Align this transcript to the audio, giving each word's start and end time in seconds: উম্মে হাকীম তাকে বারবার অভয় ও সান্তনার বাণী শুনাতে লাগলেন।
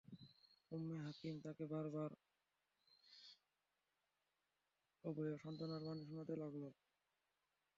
উম্মে 0.71 0.95
হাকীম 1.03 1.35
তাকে 1.45 1.63
বারবার 1.71 2.11
অভয় 5.03 5.31
ও 5.31 5.37
সান্তনার 5.43 5.81
বাণী 5.87 6.03
শুনাতে 6.09 6.33
লাগলেন। 6.35 6.73